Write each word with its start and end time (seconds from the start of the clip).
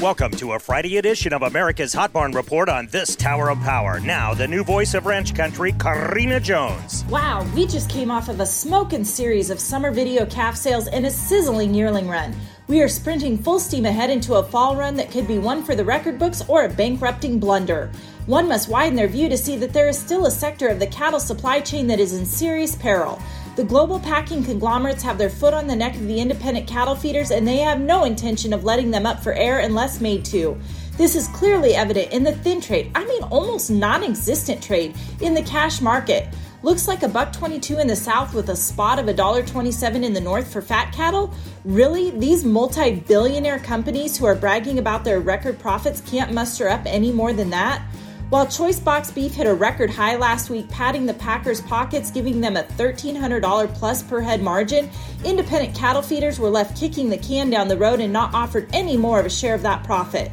Welcome 0.00 0.32
to 0.36 0.52
a 0.52 0.58
Friday 0.58 0.96
edition 0.96 1.34
of 1.34 1.42
America's 1.42 1.92
Hot 1.92 2.10
Barn 2.10 2.32
Report 2.32 2.70
on 2.70 2.86
this 2.86 3.14
Tower 3.14 3.50
of 3.50 3.60
Power. 3.60 4.00
Now, 4.00 4.32
the 4.32 4.48
new 4.48 4.64
voice 4.64 4.94
of 4.94 5.04
ranch 5.04 5.34
country, 5.34 5.72
Karina 5.72 6.40
Jones. 6.40 7.04
Wow, 7.10 7.46
we 7.54 7.66
just 7.66 7.90
came 7.90 8.10
off 8.10 8.30
of 8.30 8.40
a 8.40 8.46
smoking 8.46 9.04
series 9.04 9.50
of 9.50 9.60
summer 9.60 9.90
video 9.90 10.24
calf 10.24 10.56
sales 10.56 10.86
and 10.86 11.04
a 11.04 11.10
sizzling 11.10 11.74
yearling 11.74 12.08
run. 12.08 12.34
We 12.66 12.80
are 12.80 12.88
sprinting 12.88 13.36
full 13.36 13.60
steam 13.60 13.84
ahead 13.84 14.08
into 14.08 14.36
a 14.36 14.42
fall 14.42 14.74
run 14.74 14.96
that 14.96 15.10
could 15.10 15.28
be 15.28 15.38
one 15.38 15.62
for 15.62 15.74
the 15.74 15.84
record 15.84 16.18
books 16.18 16.42
or 16.48 16.64
a 16.64 16.70
bankrupting 16.70 17.38
blunder. 17.38 17.90
One 18.24 18.48
must 18.48 18.70
widen 18.70 18.96
their 18.96 19.06
view 19.06 19.28
to 19.28 19.36
see 19.36 19.58
that 19.58 19.74
there 19.74 19.88
is 19.88 19.98
still 19.98 20.24
a 20.24 20.30
sector 20.30 20.68
of 20.68 20.78
the 20.78 20.86
cattle 20.86 21.20
supply 21.20 21.60
chain 21.60 21.88
that 21.88 22.00
is 22.00 22.14
in 22.14 22.24
serious 22.24 22.74
peril. 22.74 23.20
The 23.60 23.66
global 23.66 24.00
packing 24.00 24.42
conglomerates 24.42 25.02
have 25.02 25.18
their 25.18 25.28
foot 25.28 25.52
on 25.52 25.66
the 25.66 25.76
neck 25.76 25.94
of 25.94 26.06
the 26.06 26.18
independent 26.18 26.66
cattle 26.66 26.94
feeders, 26.94 27.30
and 27.30 27.46
they 27.46 27.58
have 27.58 27.78
no 27.78 28.04
intention 28.04 28.54
of 28.54 28.64
letting 28.64 28.90
them 28.90 29.04
up 29.04 29.22
for 29.22 29.34
air 29.34 29.58
unless 29.58 30.00
made 30.00 30.24
to. 30.24 30.58
This 30.96 31.14
is 31.14 31.28
clearly 31.28 31.74
evident 31.74 32.10
in 32.10 32.24
the 32.24 32.32
thin 32.32 32.62
trade, 32.62 32.90
I 32.94 33.04
mean 33.04 33.22
almost 33.24 33.70
non 33.70 34.02
existent 34.02 34.62
trade, 34.62 34.96
in 35.20 35.34
the 35.34 35.42
cash 35.42 35.82
market. 35.82 36.26
Looks 36.62 36.88
like 36.88 37.02
a 37.02 37.08
buck 37.08 37.34
22 37.34 37.78
in 37.78 37.86
the 37.86 37.96
south 37.96 38.32
with 38.32 38.48
a 38.48 38.56
spot 38.56 38.98
of 38.98 39.08
a 39.08 39.12
dollar 39.12 39.42
27 39.42 40.04
in 40.04 40.14
the 40.14 40.22
north 40.22 40.50
for 40.50 40.62
fat 40.62 40.94
cattle? 40.94 41.34
Really? 41.66 42.12
These 42.12 42.46
multi-billionaire 42.46 43.58
companies 43.58 44.16
who 44.16 44.24
are 44.24 44.34
bragging 44.34 44.78
about 44.78 45.04
their 45.04 45.20
record 45.20 45.58
profits 45.58 46.00
can't 46.00 46.32
muster 46.32 46.66
up 46.66 46.80
any 46.86 47.12
more 47.12 47.34
than 47.34 47.50
that? 47.50 47.82
While 48.30 48.46
choice 48.46 48.78
box 48.78 49.10
beef 49.10 49.34
hit 49.34 49.48
a 49.48 49.54
record 49.54 49.90
high 49.90 50.14
last 50.14 50.50
week, 50.50 50.68
padding 50.68 51.04
the 51.04 51.14
Packers' 51.14 51.60
pockets, 51.60 52.12
giving 52.12 52.40
them 52.40 52.56
a 52.56 52.62
$1,300 52.62 53.74
plus 53.74 54.04
per 54.04 54.20
head 54.20 54.40
margin, 54.40 54.88
independent 55.24 55.74
cattle 55.74 56.00
feeders 56.00 56.38
were 56.38 56.48
left 56.48 56.78
kicking 56.78 57.10
the 57.10 57.18
can 57.18 57.50
down 57.50 57.66
the 57.66 57.76
road 57.76 57.98
and 57.98 58.12
not 58.12 58.32
offered 58.32 58.68
any 58.72 58.96
more 58.96 59.18
of 59.18 59.26
a 59.26 59.30
share 59.30 59.56
of 59.56 59.62
that 59.62 59.82
profit. 59.82 60.32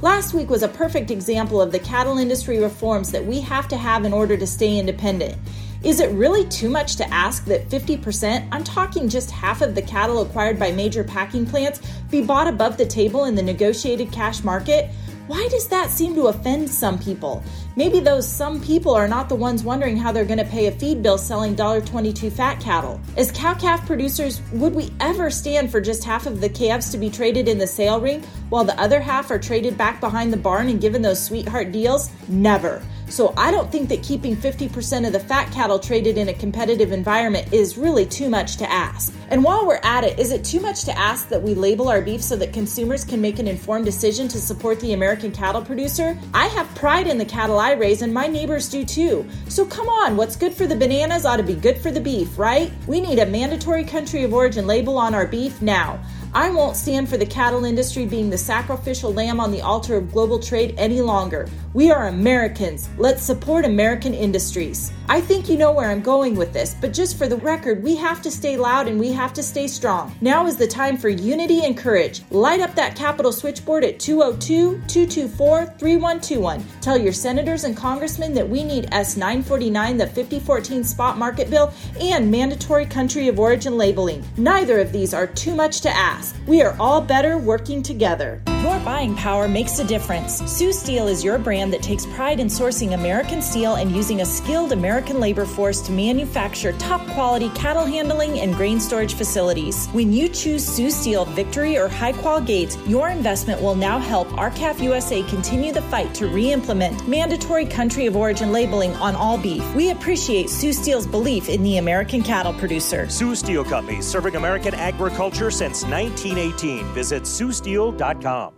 Last 0.00 0.32
week 0.32 0.48
was 0.48 0.62
a 0.62 0.68
perfect 0.68 1.10
example 1.10 1.60
of 1.60 1.70
the 1.70 1.78
cattle 1.78 2.16
industry 2.16 2.60
reforms 2.60 3.12
that 3.12 3.26
we 3.26 3.42
have 3.42 3.68
to 3.68 3.76
have 3.76 4.06
in 4.06 4.14
order 4.14 4.38
to 4.38 4.46
stay 4.46 4.78
independent. 4.78 5.36
Is 5.82 6.00
it 6.00 6.10
really 6.12 6.46
too 6.46 6.70
much 6.70 6.96
to 6.96 7.12
ask 7.12 7.44
that 7.44 7.68
50%, 7.68 8.48
I'm 8.52 8.64
talking 8.64 9.06
just 9.06 9.30
half 9.30 9.60
of 9.60 9.74
the 9.74 9.82
cattle 9.82 10.22
acquired 10.22 10.58
by 10.58 10.72
major 10.72 11.04
packing 11.04 11.44
plants, 11.44 11.82
be 12.10 12.22
bought 12.22 12.48
above 12.48 12.78
the 12.78 12.86
table 12.86 13.26
in 13.26 13.34
the 13.34 13.42
negotiated 13.42 14.10
cash 14.10 14.42
market? 14.42 14.88
Why 15.26 15.48
does 15.50 15.68
that 15.68 15.88
seem 15.88 16.14
to 16.16 16.26
offend 16.26 16.68
some 16.68 16.98
people? 16.98 17.42
Maybe 17.76 17.98
those 17.98 18.28
some 18.28 18.60
people 18.60 18.92
are 18.92 19.08
not 19.08 19.30
the 19.30 19.34
ones 19.34 19.64
wondering 19.64 19.96
how 19.96 20.12
they're 20.12 20.26
going 20.26 20.38
to 20.38 20.44
pay 20.44 20.66
a 20.66 20.72
feed 20.72 21.02
bill 21.02 21.16
selling 21.16 21.56
$1.22 21.56 22.30
fat 22.30 22.60
cattle. 22.60 23.00
As 23.16 23.32
cow 23.32 23.54
calf 23.54 23.86
producers, 23.86 24.42
would 24.52 24.74
we 24.74 24.92
ever 25.00 25.30
stand 25.30 25.70
for 25.70 25.80
just 25.80 26.04
half 26.04 26.26
of 26.26 26.42
the 26.42 26.50
calves 26.50 26.90
to 26.90 26.98
be 26.98 27.08
traded 27.08 27.48
in 27.48 27.56
the 27.56 27.66
sale 27.66 28.02
ring 28.02 28.22
while 28.50 28.64
the 28.64 28.78
other 28.78 29.00
half 29.00 29.30
are 29.30 29.38
traded 29.38 29.78
back 29.78 29.98
behind 29.98 30.30
the 30.30 30.36
barn 30.36 30.68
and 30.68 30.78
given 30.78 31.00
those 31.00 31.24
sweetheart 31.24 31.72
deals? 31.72 32.10
Never. 32.28 32.82
So 33.08 33.34
I 33.36 33.50
don't 33.50 33.70
think 33.70 33.88
that 33.90 34.02
keeping 34.02 34.36
50% 34.36 35.06
of 35.06 35.12
the 35.12 35.20
fat 35.20 35.52
cattle 35.52 35.78
traded 35.78 36.18
in 36.18 36.28
a 36.28 36.34
competitive 36.34 36.92
environment 36.92 37.52
is 37.52 37.76
really 37.76 38.06
too 38.06 38.28
much 38.28 38.56
to 38.56 38.70
ask. 38.70 39.14
And 39.28 39.42
while 39.42 39.66
we're 39.66 39.80
at 39.82 40.04
it, 40.04 40.18
is 40.18 40.30
it 40.30 40.44
too 40.44 40.60
much 40.60 40.84
to 40.84 40.98
ask 40.98 41.28
that 41.28 41.42
we 41.42 41.54
label 41.54 41.88
our 41.88 42.00
beef 42.00 42.22
so 42.22 42.36
that 42.36 42.52
consumers 42.52 43.04
can 43.04 43.20
make 43.20 43.38
an 43.38 43.48
informed 43.48 43.84
decision 43.84 44.28
to 44.28 44.38
support 44.38 44.80
the 44.80 44.92
American 44.92 45.32
cattle 45.32 45.62
producer? 45.62 46.18
I 46.32 46.46
have 46.48 46.72
pride 46.74 47.06
in 47.06 47.18
the 47.18 47.24
cattle 47.24 47.58
I 47.58 47.72
raise, 47.72 48.02
and 48.02 48.12
my 48.12 48.26
neighbors 48.26 48.68
do 48.68 48.84
too. 48.84 49.26
So 49.48 49.64
come 49.64 49.88
on, 49.88 50.16
what's 50.16 50.36
good 50.36 50.54
for 50.54 50.66
the 50.66 50.76
bananas 50.76 51.24
ought 51.24 51.36
to 51.36 51.42
be 51.42 51.54
good 51.54 51.78
for 51.78 51.90
the 51.90 52.00
beef, 52.00 52.38
right? 52.38 52.72
We 52.86 53.00
need 53.00 53.18
a 53.18 53.26
mandatory 53.26 53.84
country 53.84 54.24
of 54.24 54.34
origin 54.34 54.66
label 54.66 54.98
on 54.98 55.14
our 55.14 55.26
beef 55.26 55.60
now. 55.62 56.00
I 56.36 56.50
won't 56.50 56.76
stand 56.76 57.08
for 57.08 57.16
the 57.16 57.24
cattle 57.24 57.64
industry 57.64 58.06
being 58.06 58.28
the 58.28 58.36
sacrificial 58.36 59.14
lamb 59.14 59.38
on 59.38 59.52
the 59.52 59.60
altar 59.60 59.96
of 59.96 60.10
global 60.10 60.40
trade 60.40 60.74
any 60.76 61.00
longer. 61.00 61.48
We 61.74 61.92
are 61.92 62.08
Americans. 62.08 62.88
Let's 62.98 63.22
support 63.22 63.64
American 63.64 64.14
industries. 64.14 64.92
I 65.08 65.20
think 65.20 65.48
you 65.48 65.56
know 65.56 65.70
where 65.70 65.90
I'm 65.90 66.00
going 66.00 66.34
with 66.34 66.52
this, 66.52 66.74
but 66.80 66.92
just 66.92 67.18
for 67.18 67.28
the 67.28 67.36
record, 67.36 67.84
we 67.84 67.94
have 67.96 68.20
to 68.22 68.32
stay 68.32 68.56
loud 68.56 68.88
and 68.88 68.98
we 68.98 69.12
have 69.12 69.32
to 69.34 69.44
stay 69.44 69.68
strong. 69.68 70.12
Now 70.20 70.46
is 70.46 70.56
the 70.56 70.66
time 70.66 70.96
for 70.96 71.08
unity 71.08 71.64
and 71.64 71.76
courage. 71.76 72.22
Light 72.30 72.60
up 72.60 72.74
that 72.74 72.96
Capitol 72.96 73.30
switchboard 73.30 73.84
at 73.84 74.00
202 74.00 74.82
224 74.88 75.66
3121. 75.66 76.64
Tell 76.80 76.98
your 76.98 77.12
senators 77.12 77.62
and 77.62 77.76
congressmen 77.76 78.34
that 78.34 78.48
we 78.48 78.64
need 78.64 78.88
S 78.90 79.16
949, 79.16 79.98
the 79.98 80.06
5014 80.06 80.82
spot 80.82 81.16
market 81.16 81.48
bill, 81.48 81.72
and 82.00 82.28
mandatory 82.28 82.86
country 82.86 83.28
of 83.28 83.38
origin 83.38 83.76
labeling. 83.76 84.24
Neither 84.36 84.80
of 84.80 84.90
these 84.90 85.14
are 85.14 85.28
too 85.28 85.54
much 85.54 85.80
to 85.82 85.90
ask. 85.90 86.23
We 86.46 86.62
are 86.62 86.76
all 86.78 87.00
better 87.00 87.36
working 87.36 87.82
together. 87.82 88.40
Your 88.64 88.80
buying 88.80 89.14
power 89.14 89.46
makes 89.46 89.78
a 89.78 89.84
difference. 89.84 90.40
Sioux 90.50 90.72
Steel 90.72 91.06
is 91.06 91.22
your 91.22 91.36
brand 91.36 91.70
that 91.74 91.82
takes 91.82 92.06
pride 92.06 92.40
in 92.40 92.46
sourcing 92.46 92.94
American 92.94 93.42
steel 93.42 93.74
and 93.74 93.94
using 93.94 94.22
a 94.22 94.24
skilled 94.24 94.72
American 94.72 95.20
labor 95.20 95.44
force 95.44 95.82
to 95.82 95.92
manufacture 95.92 96.72
top 96.78 97.06
quality 97.08 97.50
cattle 97.50 97.84
handling 97.84 98.40
and 98.40 98.54
grain 98.54 98.80
storage 98.80 99.16
facilities. 99.16 99.88
When 99.88 100.14
you 100.14 100.30
choose 100.30 100.64
Sioux 100.66 100.90
Steel 100.90 101.26
Victory 101.26 101.76
or 101.76 101.90
HiQual 101.90 102.46
Gates, 102.46 102.78
your 102.86 103.10
investment 103.10 103.60
will 103.60 103.74
now 103.74 103.98
help 103.98 104.32
R-Calf 104.38 104.80
USA 104.80 105.22
continue 105.24 105.70
the 105.70 105.82
fight 105.82 106.14
to 106.14 106.28
re 106.28 106.50
implement 106.50 107.06
mandatory 107.06 107.66
country 107.66 108.06
of 108.06 108.16
origin 108.16 108.50
labeling 108.50 108.94
on 108.94 109.14
all 109.14 109.36
beef. 109.36 109.62
We 109.74 109.90
appreciate 109.90 110.48
Sioux 110.48 110.72
Steel's 110.72 111.06
belief 111.06 111.50
in 111.50 111.62
the 111.62 111.76
American 111.76 112.22
cattle 112.22 112.54
producer. 112.54 113.10
Sioux 113.10 113.34
Steel 113.34 113.62
Company, 113.62 114.00
serving 114.00 114.36
American 114.36 114.72
agriculture 114.74 115.50
since 115.50 115.82
1918. 115.84 116.86
Visit 116.94 117.24
SiouxSteel.com. 117.24 118.53